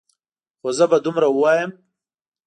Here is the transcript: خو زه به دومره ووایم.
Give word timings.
خو 0.59 0.69
زه 0.77 0.85
به 0.91 0.97
دومره 1.05 1.27
ووایم. 1.29 1.71